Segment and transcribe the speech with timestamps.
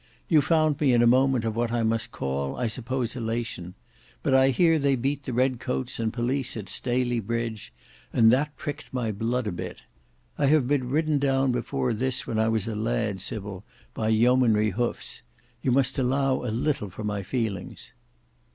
[0.27, 3.75] You found me in a moment of what I must call I suppose elation;
[4.23, 7.71] but I hear they beat the red coats and police at Staley Bridge,
[8.11, 9.83] and that pricked my blood a bit.
[10.39, 14.71] I have been ridden down before this when I was a lad, Sybil, by Yeomanry
[14.71, 15.21] hoofs.
[15.61, 17.93] You must allow a little for my feelings."